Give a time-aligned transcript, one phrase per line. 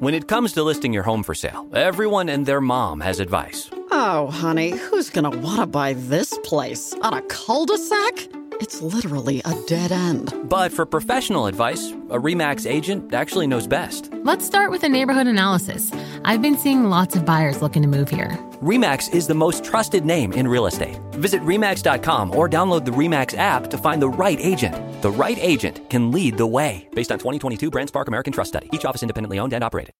[0.00, 3.68] When it comes to listing your home for sale, everyone and their mom has advice.
[3.90, 6.94] Oh, honey, who's gonna wanna buy this place?
[7.02, 8.28] On a cul-de-sac?
[8.60, 10.34] It's literally a dead end.
[10.44, 14.10] But for professional advice, a REMAX agent actually knows best.
[14.22, 15.90] Let's start with a neighborhood analysis.
[16.26, 18.38] I've been seeing lots of buyers looking to move here.
[18.62, 20.98] REMAX is the most trusted name in real estate.
[21.12, 24.74] Visit REMAX.com or download the REMAX app to find the right agent.
[25.00, 26.86] The right agent can lead the way.
[26.94, 28.68] Based on 2022 BrandSpark American Trust Study.
[28.74, 29.94] Each office independently owned and operated.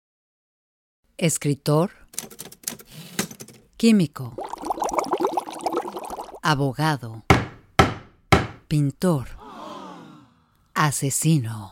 [1.21, 1.91] Escritor.
[3.77, 4.37] Químico.
[6.41, 7.25] Abogado.
[8.67, 9.29] Pintor.
[10.73, 11.71] Asesino.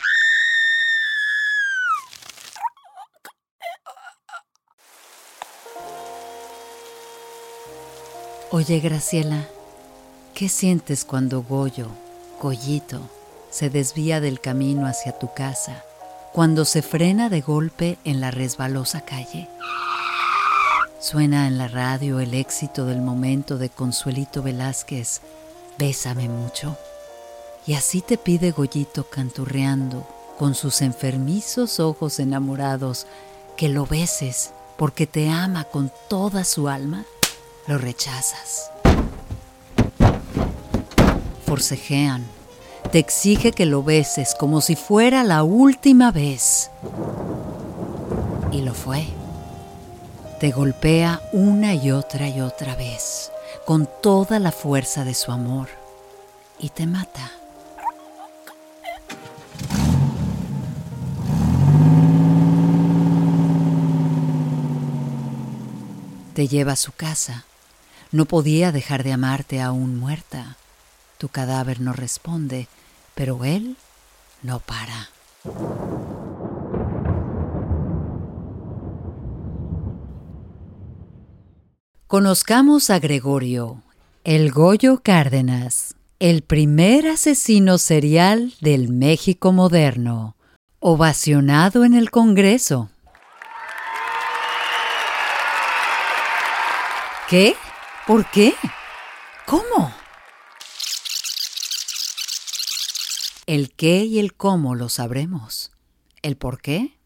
[8.50, 9.48] Oye, Graciela,
[10.34, 11.88] ¿qué sientes cuando Goyo,
[12.42, 13.00] Goyito,
[13.50, 15.87] se desvía del camino hacia tu casa?
[16.32, 19.48] Cuando se frena de golpe en la resbalosa calle.
[21.00, 25.20] Suena en la radio el éxito del momento de Consuelito Velázquez,
[25.78, 26.76] Bésame mucho.
[27.66, 30.06] Y así te pide Goyito canturreando,
[30.38, 33.06] con sus enfermizos ojos enamorados,
[33.56, 37.04] que lo beses porque te ama con toda su alma
[37.66, 38.70] lo rechazas.
[41.44, 42.37] Forcejean.
[42.92, 46.70] Te exige que lo beses como si fuera la última vez.
[48.52, 49.06] Y lo fue.
[50.40, 53.30] Te golpea una y otra y otra vez,
[53.66, 55.68] con toda la fuerza de su amor,
[56.58, 57.32] y te mata.
[66.34, 67.44] Te lleva a su casa
[68.10, 70.56] no podía dejar de amarte aún muerta.
[71.18, 72.68] Tu cadáver no responde,
[73.18, 73.76] pero él
[74.44, 75.10] no para.
[82.06, 83.82] Conozcamos a Gregorio,
[84.22, 90.36] el Goyo Cárdenas, el primer asesino serial del México moderno,
[90.78, 92.88] ovacionado en el Congreso.
[97.28, 97.56] ¿Qué?
[98.06, 98.54] ¿Por qué?
[99.44, 99.97] ¿Cómo?
[103.48, 105.72] El qué y el cómo lo sabremos.
[106.20, 106.98] ¿El por qué?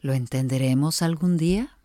[0.00, 1.78] ¿Lo entenderemos algún día?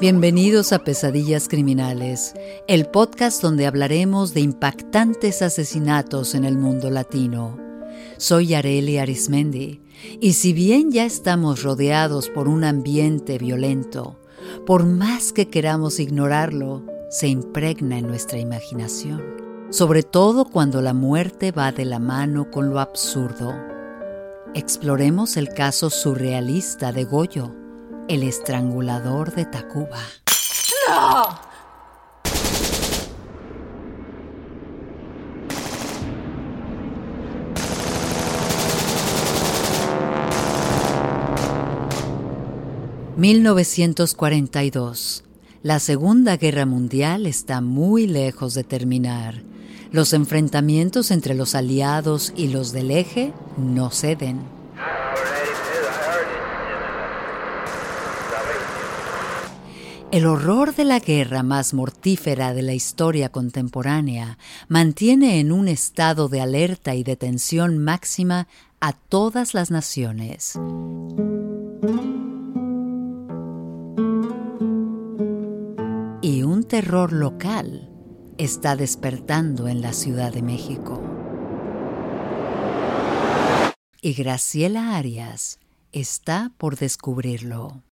[0.00, 2.34] Bienvenidos a Pesadillas Criminales,
[2.66, 7.56] el podcast donde hablaremos de impactantes asesinatos en el mundo latino.
[8.16, 9.80] Soy Areli Arismendi
[10.20, 14.18] y si bien ya estamos rodeados por un ambiente violento,
[14.66, 19.22] por más que queramos ignorarlo, se impregna en nuestra imaginación,
[19.70, 23.54] sobre todo cuando la muerte va de la mano con lo absurdo.
[24.54, 27.54] Exploremos el caso surrealista de Goyo,
[28.08, 30.00] el estrangulador de Tacuba.
[30.88, 31.46] ¡No!
[43.16, 45.25] 1942.
[45.66, 49.42] La Segunda Guerra Mundial está muy lejos de terminar.
[49.90, 54.38] Los enfrentamientos entre los aliados y los del eje no ceden.
[60.12, 64.38] El horror de la guerra más mortífera de la historia contemporánea
[64.68, 68.46] mantiene en un estado de alerta y de tensión máxima
[68.80, 70.56] a todas las naciones.
[76.66, 77.88] Terror local
[78.38, 81.00] está despertando en la Ciudad de México.
[84.02, 85.60] Y Graciela Arias
[85.92, 87.85] está por descubrirlo.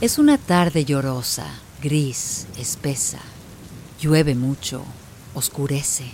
[0.00, 1.46] Es una tarde llorosa,
[1.82, 3.18] gris, espesa.
[4.00, 4.82] Llueve mucho,
[5.34, 6.06] oscurece.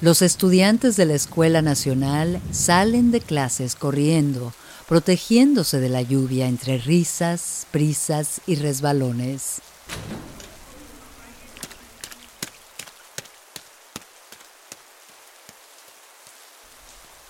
[0.00, 4.52] Los estudiantes de la Escuela Nacional salen de clases corriendo,
[4.86, 9.62] protegiéndose de la lluvia entre risas, prisas y resbalones.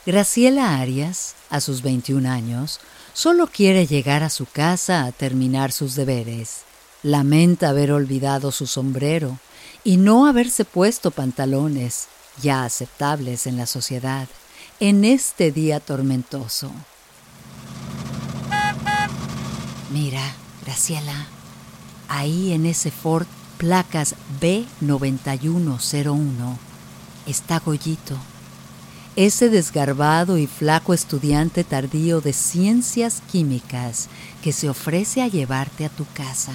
[0.04, 2.80] Graciela Arias, a sus 21 años,
[3.14, 6.62] solo quiere llegar a su casa a terminar sus deberes.
[7.02, 9.38] Lamenta haber olvidado su sombrero
[9.84, 12.08] y no haberse puesto pantalones,
[12.40, 14.28] ya aceptables en la sociedad,
[14.80, 16.70] en este día tormentoso.
[19.90, 20.22] Mira,
[20.64, 21.26] Graciela,
[22.08, 23.26] ahí en ese Ford
[23.58, 26.56] placas B9101
[27.26, 28.16] está Goyito
[29.16, 34.08] ese desgarbado y flaco estudiante tardío de ciencias químicas
[34.42, 36.52] que se ofrece a llevarte a tu casa.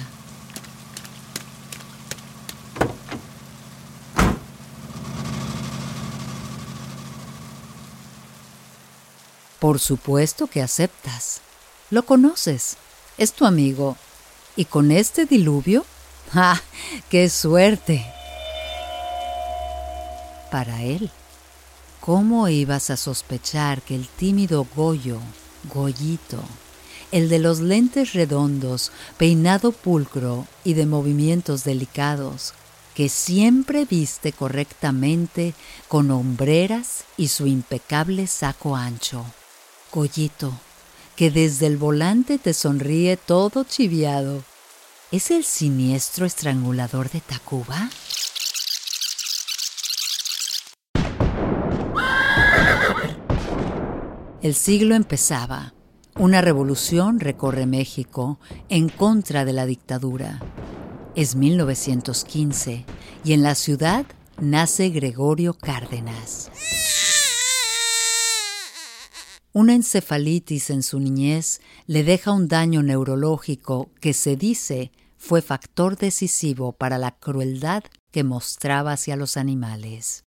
[9.60, 11.40] Por supuesto que aceptas.
[11.90, 12.76] Lo conoces.
[13.18, 13.96] Es tu amigo.
[14.56, 15.84] ¿Y con este diluvio?
[16.34, 16.60] ¡Ah!
[17.08, 18.04] ¡Qué suerte!
[20.50, 21.10] Para él.
[22.00, 25.18] ¿Cómo ibas a sospechar que el tímido Goyo,
[25.72, 26.42] Goyito,
[27.12, 32.54] el de los lentes redondos, peinado pulcro y de movimientos delicados,
[32.94, 35.54] que siempre viste correctamente
[35.88, 39.24] con hombreras y su impecable saco ancho?
[39.92, 40.52] Goyito,
[41.16, 44.44] que desde el volante te sonríe todo chiviado,
[45.10, 47.90] ¿es el siniestro estrangulador de Tacuba?
[54.40, 55.74] El siglo empezaba.
[56.14, 58.38] Una revolución recorre México
[58.68, 60.40] en contra de la dictadura.
[61.16, 62.84] Es 1915
[63.24, 64.06] y en la ciudad
[64.40, 66.52] nace Gregorio Cárdenas.
[69.52, 75.96] Una encefalitis en su niñez le deja un daño neurológico que se dice fue factor
[75.96, 77.82] decisivo para la crueldad
[78.12, 80.27] que mostraba hacia los animales.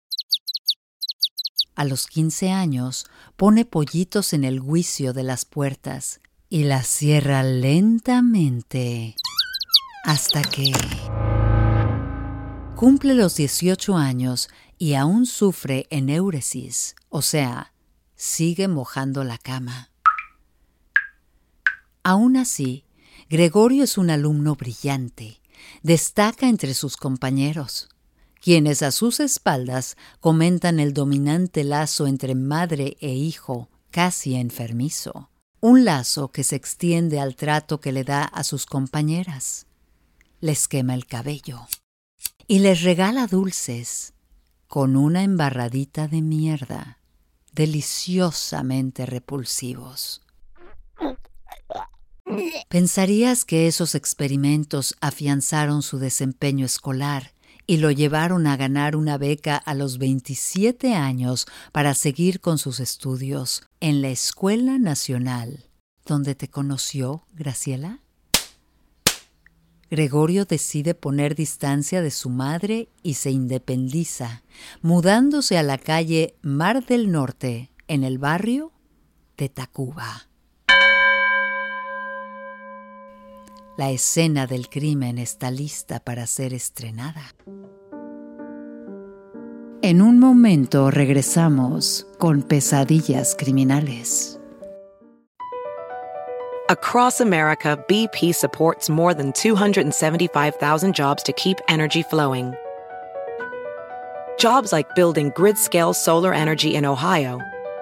[1.75, 3.06] A los 15 años
[3.36, 9.16] pone pollitos en el juicio de las puertas y las cierra lentamente
[10.06, 10.72] hasta que
[12.75, 17.74] cumple los 18 años y aún sufre enéuresis, o sea,
[18.16, 19.89] sigue mojando la cama.
[22.04, 22.86] Aún así,
[23.30, 25.42] Gregorio es un alumno brillante,
[25.83, 27.89] destaca entre sus compañeros
[28.45, 35.31] quienes a sus espaldas comentan el dominante lazo entre madre e hijo, casi enfermizo,
[35.62, 39.65] un lazo que se extiende al trato que le da a sus compañeras.
[40.42, 41.62] Les quema el cabello
[42.45, 44.13] y les regala dulces
[44.68, 47.00] con una embarradita de mierda,
[47.51, 50.21] deliciosamente repulsivos.
[52.69, 57.34] Pensarías que esos experimentos afianzaron su desempeño escolar
[57.67, 62.79] y lo llevaron a ganar una beca a los 27 años para seguir con sus
[62.79, 65.65] estudios en la Escuela Nacional.
[66.06, 68.00] ¿Dónde te conoció, Graciela?
[69.89, 74.44] Gregorio decide poner distancia de su madre y se independiza,
[74.81, 78.71] mudándose a la calle Mar del Norte, en el barrio
[79.37, 80.28] de Tacuba.
[83.77, 87.35] La escena del crimen está lista para ser estrenada.
[89.81, 94.39] En un momento regresamos con pesadillas criminales.
[96.69, 102.53] Across America, BP supports more than 275,000 jobs to keep energy flowing.
[104.39, 107.41] Jobs like building grid scale solar energy in Ohio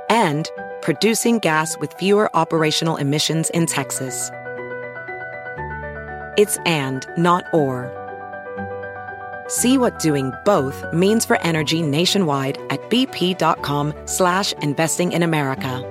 [0.09, 0.49] and
[0.81, 4.31] producing gas with fewer operational emissions in Texas.
[6.37, 7.91] It's and, not or.
[9.47, 15.89] See what doing both means for energy nationwide at bp.com slash investing in America.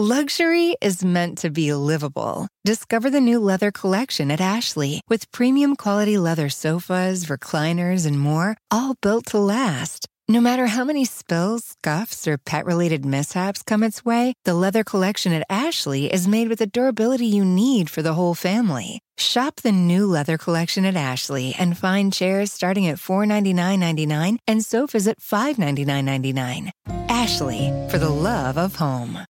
[0.00, 2.46] Luxury is meant to be livable.
[2.64, 8.56] Discover the new leather collection at Ashley with premium quality leather sofas, recliners, and more,
[8.70, 10.06] all built to last.
[10.30, 14.84] No matter how many spills, scuffs, or pet related mishaps come its way, the leather
[14.84, 19.00] collection at Ashley is made with the durability you need for the whole family.
[19.16, 25.08] Shop the new leather collection at Ashley and find chairs starting at $499.99 and sofas
[25.08, 26.72] at $599.99.
[27.08, 29.24] Ashley, for the love of home.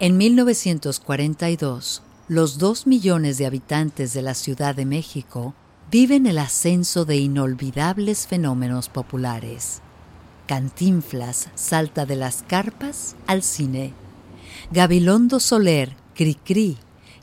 [0.00, 5.54] En 1942, los dos millones de habitantes de la Ciudad de México
[5.92, 9.82] viven el ascenso de inolvidables fenómenos populares.
[10.46, 13.92] Cantinflas salta de las carpas al cine.
[14.70, 16.78] Gabilondo Soler, Cricri,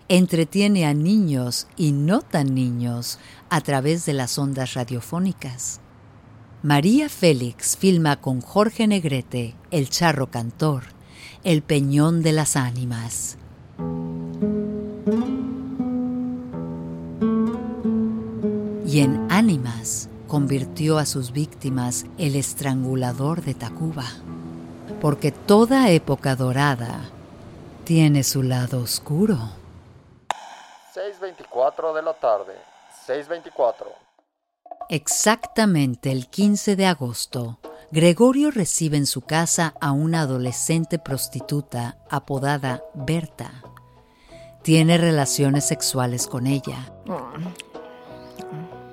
[0.07, 3.17] entretiene a niños y no tan niños
[3.49, 5.79] a través de las ondas radiofónicas.
[6.61, 10.83] María Félix filma con Jorge Negrete, el charro cantor,
[11.43, 13.39] El Peñón de las Ánimas.
[18.91, 24.05] Y en Ánimas convirtió a sus víctimas el estrangulador de Tacuba,
[24.99, 27.01] porque toda época dorada
[27.83, 29.37] tiene su lado oscuro.
[30.95, 32.55] 6.24 de la tarde,
[33.05, 33.85] 6.24.
[34.89, 37.59] Exactamente el 15 de agosto,
[37.91, 43.51] Gregorio recibe en su casa a una adolescente prostituta apodada Berta.
[44.63, 46.91] Tiene relaciones sexuales con ella.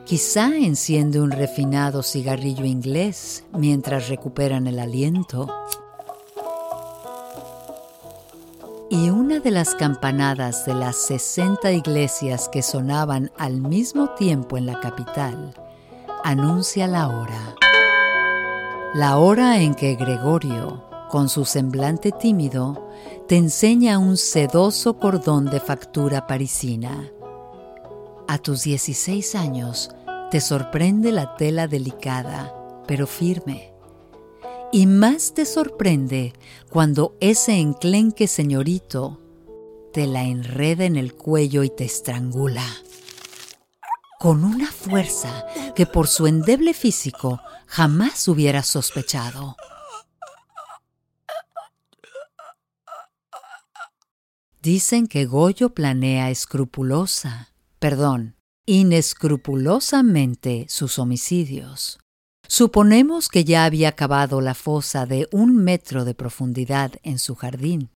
[0.06, 5.52] Quizá enciende un refinado cigarrillo inglés mientras recuperan el aliento.
[8.88, 14.66] Y una de las campanadas de las 60 iglesias que sonaban al mismo tiempo en
[14.66, 15.54] la capital
[16.22, 17.56] anuncia la hora.
[18.94, 22.90] La hora en que Gregorio, con su semblante tímido,
[23.26, 27.10] te enseña un sedoso cordón de factura parisina.
[28.28, 29.90] A tus 16 años
[30.32, 32.52] te sorprende la tela delicada,
[32.88, 33.72] pero firme.
[34.72, 36.32] Y más te sorprende
[36.68, 39.20] cuando ese enclenque señorito
[39.92, 42.66] te la enreda en el cuello y te estrangula.
[44.18, 49.56] Con una fuerza que por su endeble físico jamás hubieras sospechado.
[54.60, 62.00] Dicen que Goyo planea escrupulosa, perdón, inescrupulosamente sus homicidios.
[62.48, 67.90] Suponemos que ya había cavado la fosa de un metro de profundidad en su jardín.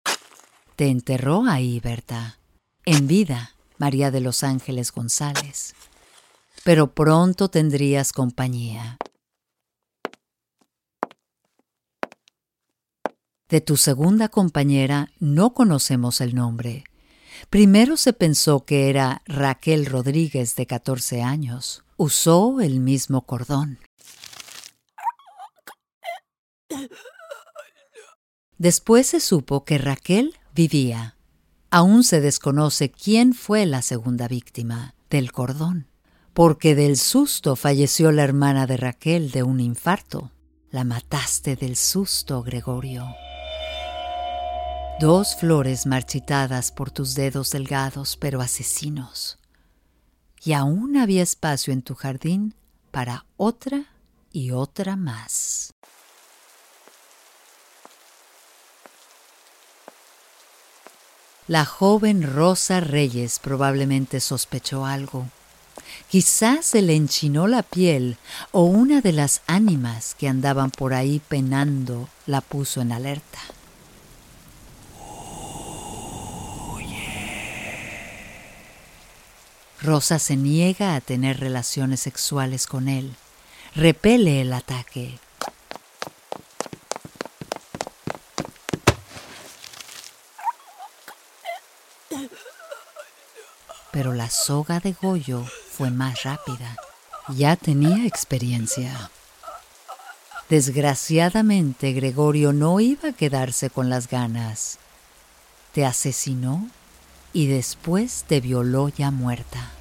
[0.76, 2.38] Te enterró ahí, Berta,
[2.84, 5.74] en vida, María de los Ángeles González.
[6.64, 8.98] Pero pronto tendrías compañía.
[13.48, 16.84] De tu segunda compañera no conocemos el nombre.
[17.48, 21.84] Primero se pensó que era Raquel Rodríguez de 14 años.
[21.96, 23.78] Usó el mismo cordón.
[28.58, 31.16] Después se supo que Raquel vivía.
[31.70, 35.88] Aún se desconoce quién fue la segunda víctima del cordón,
[36.34, 40.32] porque del susto falleció la hermana de Raquel de un infarto.
[40.70, 43.06] La mataste del susto, Gregorio.
[45.00, 49.38] Dos flores marchitadas por tus dedos delgados pero asesinos.
[50.44, 52.54] Y aún había espacio en tu jardín
[52.90, 53.86] para otra
[54.30, 55.72] y otra más.
[61.46, 65.28] La joven Rosa Reyes probablemente sospechó algo.
[66.10, 68.18] Quizás se le enchinó la piel
[68.52, 73.40] o una de las ánimas que andaban por ahí penando la puso en alerta.
[79.82, 83.14] Rosa se niega a tener relaciones sexuales con él.
[83.74, 85.18] Repele el ataque.
[93.90, 96.76] Pero la soga de Goyo fue más rápida.
[97.28, 99.10] Ya tenía experiencia.
[100.50, 104.78] Desgraciadamente, Gregorio no iba a quedarse con las ganas.
[105.72, 106.68] Te asesinó
[107.32, 109.72] y después te violó ya muerta.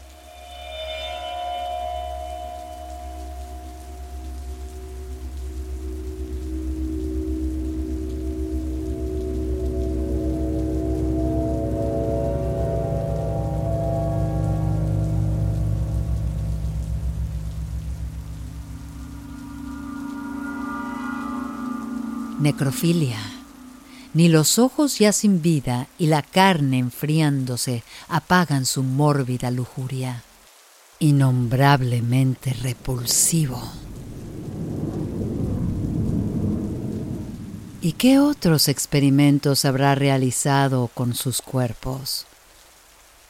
[22.40, 23.39] Necrofilia.
[24.14, 30.24] Ni los ojos ya sin vida y la carne enfriándose apagan su mórbida lujuria.
[31.00, 33.62] Innombrablemente repulsivo.
[37.82, 42.26] ¿Y qué otros experimentos habrá realizado con sus cuerpos?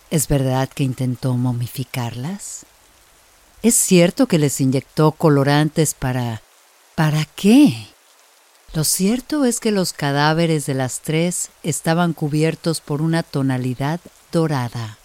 [0.09, 2.65] ¿Es verdad que intentó momificarlas?
[3.61, 6.41] ¿Es cierto que les inyectó colorantes para...
[6.95, 7.88] ¿Para qué?
[8.75, 13.99] Lo cierto es que los cadáveres de las tres estaban cubiertos por una tonalidad
[14.31, 14.99] dorada,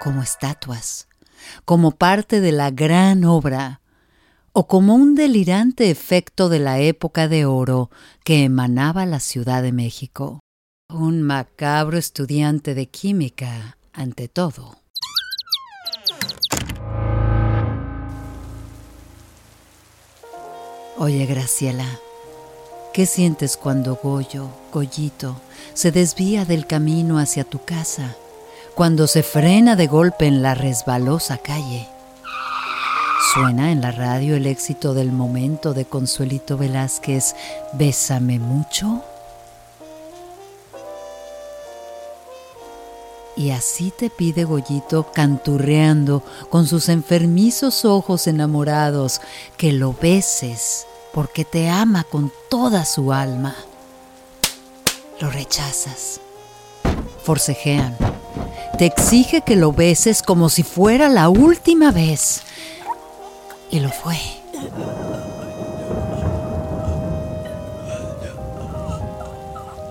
[0.00, 1.08] como estatuas,
[1.64, 3.80] como parte de la gran obra,
[4.52, 7.90] o como un delirante efecto de la época de oro
[8.24, 10.38] que emanaba la Ciudad de México.
[10.88, 14.78] Un macabro estudiante de química, ante todo.
[20.98, 22.00] Oye, Graciela,
[22.94, 25.36] ¿qué sientes cuando Goyo, Goyito,
[25.74, 28.16] se desvía del camino hacia tu casa?
[28.74, 31.86] Cuando se frena de golpe en la resbalosa calle.
[33.34, 37.34] Suena en la radio el éxito del momento de Consuelito Velázquez,
[37.74, 39.02] Bésame mucho.
[43.36, 49.20] Y así te pide Goyito canturreando con sus enfermizos ojos enamorados
[49.58, 53.54] que lo beses porque te ama con toda su alma.
[55.20, 56.20] Lo rechazas.
[57.22, 57.96] Forcejean.
[58.78, 62.42] Te exige que lo beses como si fuera la última vez.
[63.70, 64.16] Y lo fue.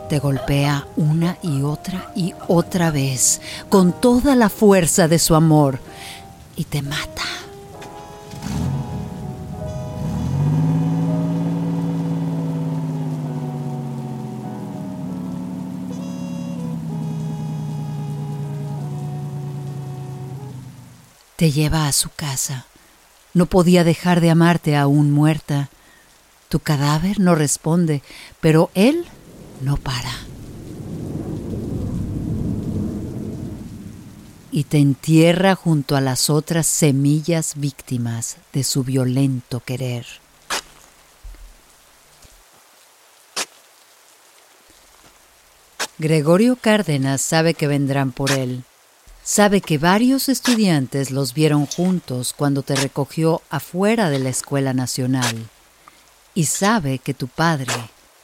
[0.10, 5.80] Te golpea una y otra y otra vez con toda la fuerza de su amor
[6.56, 7.24] y te mata.
[21.36, 22.68] Te lleva a su casa.
[23.34, 25.70] No podía dejar de amarte aún muerta.
[26.48, 28.04] Tu cadáver no responde,
[28.40, 29.06] pero él
[29.62, 30.12] no para.
[34.52, 40.06] Y te entierra junto a las otras semillas víctimas de su violento querer.
[45.98, 48.64] Gregorio Cárdenas sabe que vendrán por él.
[49.24, 55.50] Sabe que varios estudiantes los vieron juntos cuando te recogió afuera de la Escuela Nacional.
[56.34, 57.74] Y sabe que tu padre,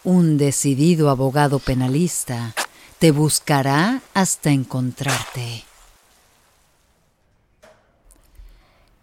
[0.04, 2.56] un decidido abogado penalista,
[3.00, 5.64] te buscará hasta encontrarte.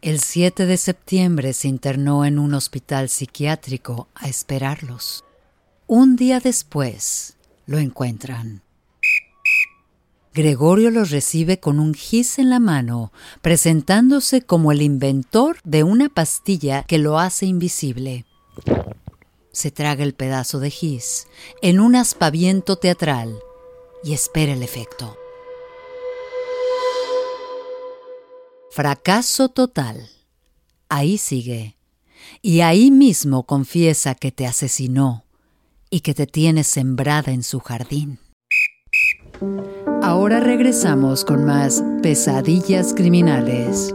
[0.00, 5.24] El 7 de septiembre se internó en un hospital psiquiátrico a esperarlos.
[5.87, 8.62] Un día después lo encuentran.
[10.34, 16.08] Gregorio los recibe con un gis en la mano, presentándose como el inventor de una
[16.08, 18.24] pastilla que lo hace invisible.
[19.52, 21.26] Se traga el pedazo de gis
[21.62, 23.38] en un aspaviento teatral
[24.04, 25.16] y espera el efecto.
[28.70, 30.08] Fracaso total.
[30.88, 31.76] Ahí sigue.
[32.42, 35.24] Y ahí mismo confiesa que te asesinó
[35.90, 38.20] y que te tiene sembrada en su jardín.
[40.02, 43.94] Ahora regresamos con más pesadillas criminales.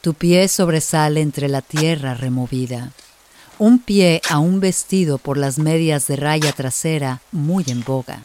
[0.00, 2.92] Tu pie sobresale entre la tierra removida.
[3.58, 8.24] Un pie aún vestido por las medias de raya trasera muy en boga.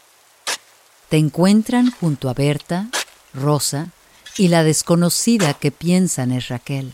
[1.09, 2.88] Te encuentran junto a Berta,
[3.33, 3.89] Rosa
[4.38, 6.93] y la desconocida que piensan es Raquel.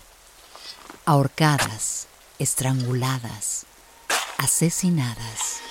[1.05, 2.07] Ahorcadas,
[2.39, 3.67] estranguladas,
[4.37, 5.61] asesinadas.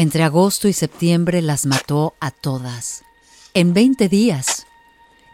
[0.00, 3.04] Entre agosto y septiembre las mató a todas,
[3.52, 4.66] en 20 días,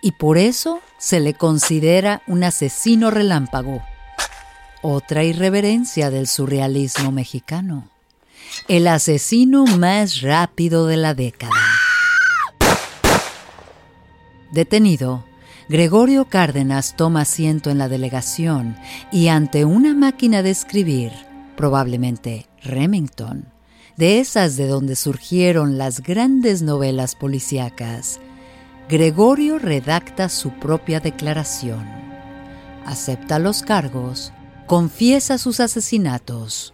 [0.02, 3.80] y por eso se le considera un asesino relámpago.
[4.82, 7.88] Otra irreverencia del surrealismo mexicano.
[8.66, 11.52] El asesino más rápido de la década.
[14.50, 15.24] Detenido,
[15.68, 18.76] Gregorio Cárdenas toma asiento en la delegación
[19.12, 21.12] y ante una máquina de escribir,
[21.56, 23.52] probablemente Remington,
[23.96, 28.20] de esas de donde surgieron las grandes novelas policíacas,
[28.88, 31.84] Gregorio redacta su propia declaración.
[32.84, 34.32] Acepta los cargos,
[34.66, 36.72] confiesa sus asesinatos,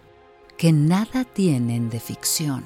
[0.59, 2.65] que nada tienen de ficción.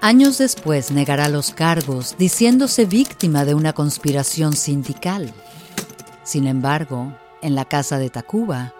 [0.00, 5.32] Años después negará los cargos diciéndose víctima de una conspiración sindical.
[6.22, 8.74] Sin embargo, en la casa de Tacuba,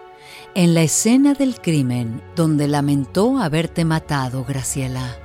[0.55, 5.17] en la escena del crimen donde lamentó haberte matado, Graciela,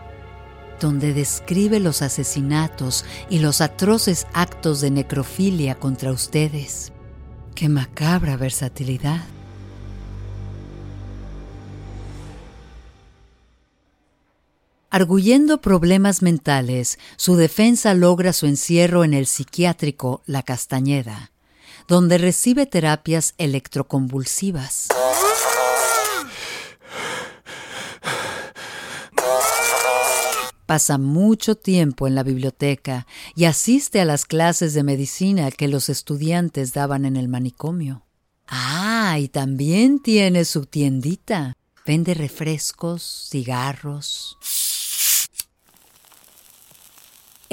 [0.81, 6.93] donde describe los asesinatos y los atroces actos de necrofilia contra ustedes.
[7.55, 9.25] ¡Qué macabra versatilidad!
[14.95, 21.33] Arguyendo problemas mentales, su defensa logra su encierro en el psiquiátrico La Castañeda,
[21.89, 24.89] donde recibe terapias electroconvulsivas.
[30.67, 35.91] Pasa mucho tiempo en la biblioteca y asiste a las clases de medicina que los
[35.91, 38.07] estudiantes daban en el manicomio.
[38.49, 41.55] Ah, y también tiene su tiendita.
[41.87, 44.39] Vende refrescos, cigarros.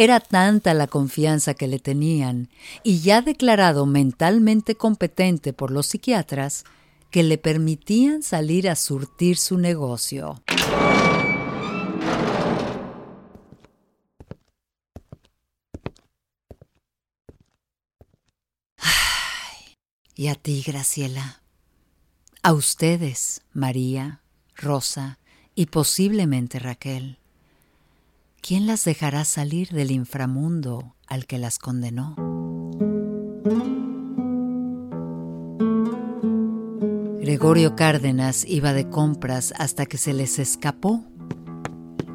[0.01, 2.49] Era tanta la confianza que le tenían,
[2.81, 6.63] y ya declarado mentalmente competente por los psiquiatras,
[7.11, 10.41] que le permitían salir a surtir su negocio.
[20.15, 21.43] Y a ti, Graciela.
[22.41, 24.23] A ustedes, María,
[24.55, 25.19] Rosa
[25.53, 27.20] y posiblemente Raquel.
[28.43, 32.15] ¿Quién las dejará salir del inframundo al que las condenó?
[37.19, 41.03] Gregorio Cárdenas iba de compras hasta que se les escapó.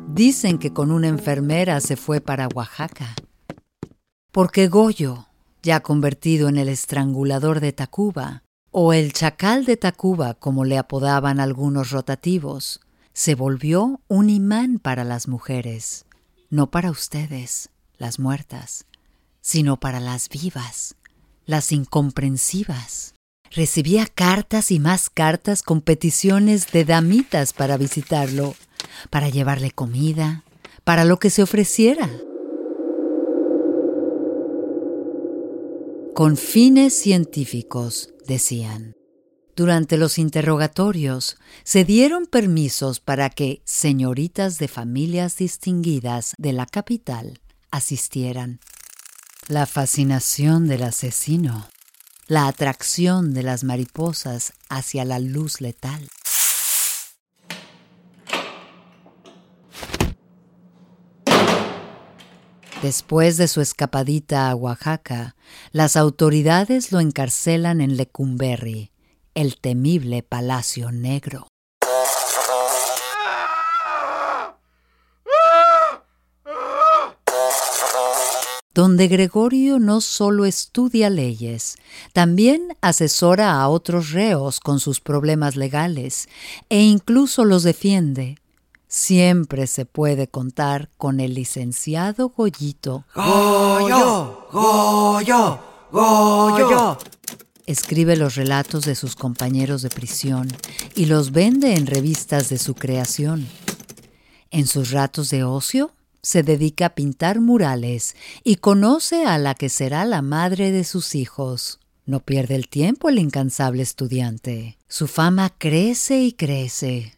[0.09, 3.15] Dicen que con una enfermera se fue para Oaxaca.
[4.33, 5.29] Porque Goyo,
[5.63, 11.39] ya convertido en el estrangulador de Tacuba, o el chacal de Tacuba, como le apodaban
[11.39, 12.81] algunos rotativos,
[13.13, 16.06] se volvió un imán para las mujeres,
[16.51, 18.87] no para ustedes, las muertas,
[19.41, 20.97] sino para las vivas,
[21.45, 23.15] las incomprensivas.
[23.51, 28.55] Recibía cartas y más cartas con peticiones de damitas para visitarlo,
[29.11, 30.45] para llevarle comida,
[30.85, 32.11] para lo que se ofreciera.
[36.17, 38.96] con fines científicos, decían.
[39.57, 47.41] Durante los interrogatorios se dieron permisos para que señoritas de familias distinguidas de la capital
[47.71, 48.61] asistieran.
[49.49, 51.71] La fascinación del asesino,
[52.27, 56.07] la atracción de las mariposas hacia la luz letal.
[62.83, 65.35] Después de su escapadita a Oaxaca,
[65.73, 68.93] las autoridades lo encarcelan en Lecumberri,
[69.37, 71.47] el temible Palacio Negro.
[78.75, 81.77] donde Gregorio no solo estudia leyes,
[82.13, 86.29] también asesora a otros reos con sus problemas legales
[86.69, 88.37] e incluso los defiende
[88.89, 93.05] Siempre se puede contar con el licenciado Goyito.
[93.15, 95.59] Goyo, Goyo,
[95.91, 96.99] Goyo.
[97.67, 100.47] Escribe los relatos de sus compañeros de prisión
[100.95, 103.49] y los vende en revistas de su creación.
[104.53, 105.91] En sus ratos de ocio
[106.23, 111.17] se dedica a pintar murales y conoce a la que será la madre de sus
[111.17, 111.81] hijos.
[112.05, 114.79] No pierde el tiempo el incansable estudiante.
[114.87, 117.15] Su fama crece y crece.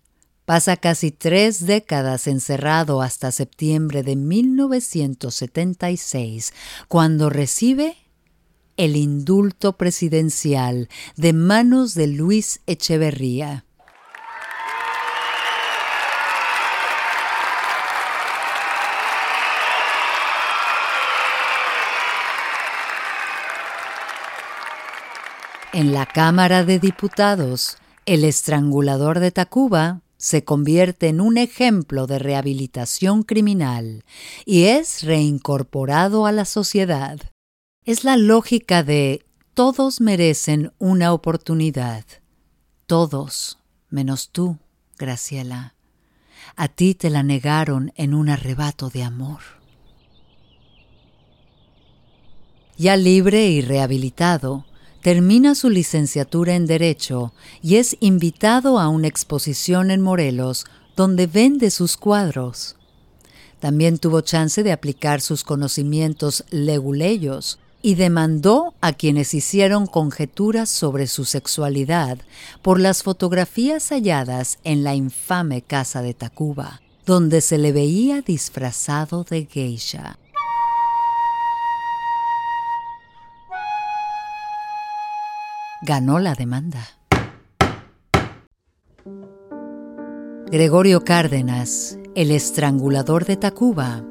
[0.46, 6.54] Pasa casi tres décadas encerrado hasta septiembre de 1976,
[6.88, 7.98] cuando recibe
[8.78, 13.66] el indulto presidencial de manos de Luis Echeverría.
[25.72, 32.18] En la Cámara de Diputados, el estrangulador de Tacuba se convierte en un ejemplo de
[32.18, 34.04] rehabilitación criminal
[34.44, 37.20] y es reincorporado a la sociedad.
[37.88, 39.24] Es la lógica de
[39.54, 42.04] todos merecen una oportunidad.
[42.86, 43.56] Todos,
[43.88, 44.58] menos tú,
[44.98, 45.74] Graciela.
[46.54, 49.40] A ti te la negaron en un arrebato de amor.
[52.76, 54.66] Ya libre y rehabilitado,
[55.00, 61.70] termina su licenciatura en Derecho y es invitado a una exposición en Morelos donde vende
[61.70, 62.76] sus cuadros.
[63.60, 71.06] También tuvo chance de aplicar sus conocimientos leguleyos y demandó a quienes hicieron conjeturas sobre
[71.06, 72.18] su sexualidad
[72.62, 79.24] por las fotografías halladas en la infame casa de Tacuba, donde se le veía disfrazado
[79.24, 80.18] de geisha.
[85.82, 86.86] Ganó la demanda.
[90.50, 94.02] Gregorio Cárdenas, el estrangulador de Tacuba,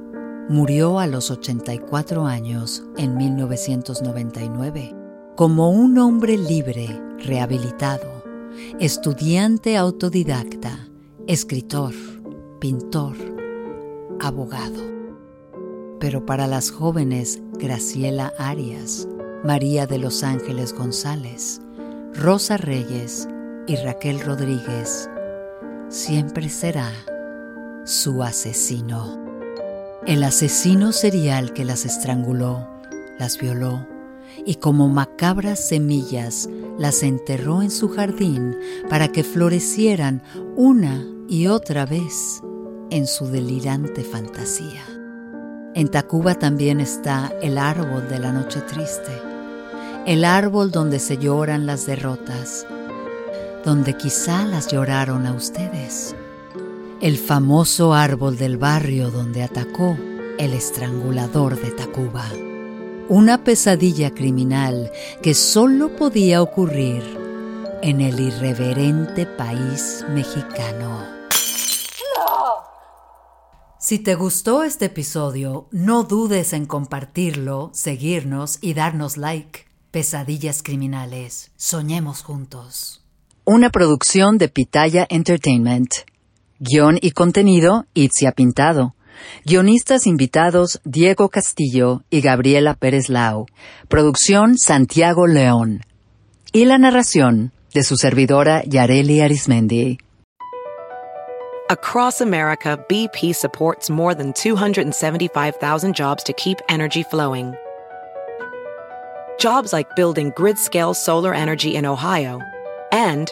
[0.49, 4.95] murió a los 84 años en 1999
[5.36, 8.23] como un hombre libre, rehabilitado,
[8.79, 10.88] estudiante autodidacta,
[11.27, 11.93] escritor,
[12.60, 13.15] pintor,
[14.19, 14.81] abogado.
[15.99, 19.07] Pero para las jóvenes Graciela Arias,
[19.43, 21.62] María de los Ángeles González,
[22.13, 23.27] Rosa Reyes
[23.67, 25.10] y Raquel Rodríguez,
[25.89, 26.91] siempre será
[27.86, 29.27] su asesino.
[30.08, 32.65] El asesino serial que las estranguló,
[33.20, 33.86] las violó
[34.46, 38.56] y como macabras semillas las enterró en su jardín
[38.89, 40.24] para que florecieran
[40.56, 42.41] una y otra vez
[42.89, 44.86] en su delirante fantasía.
[45.74, 49.12] En Tacuba también está el árbol de la noche triste,
[50.06, 52.65] el árbol donde se lloran las derrotas,
[53.65, 56.15] donde quizá las lloraron a ustedes
[57.01, 59.97] el famoso árbol del barrio donde atacó
[60.39, 62.25] el estrangulador de Tacuba.
[63.07, 67.03] Una pesadilla criminal que solo podía ocurrir
[67.81, 71.05] en el irreverente país mexicano.
[73.79, 79.65] Si te gustó este episodio, no dudes en compartirlo, seguirnos y darnos like.
[79.91, 81.51] Pesadillas criminales.
[81.55, 83.01] Soñemos juntos.
[83.45, 85.89] Una producción de Pitaya Entertainment.
[86.60, 88.96] Guión y contenido, Itzia Pintado.
[89.46, 93.46] Guionistas invitados, Diego Castillo y Gabriela Pérez Lau.
[93.88, 95.82] Producción, Santiago León.
[96.52, 100.00] Y la narración, de su servidora Yareli Arismendi.
[101.70, 107.54] Across America, BP supports more than 275,000 jobs to keep energy flowing.
[109.38, 112.39] Jobs like building grid-scale solar energy in Ohio
[112.91, 113.32] and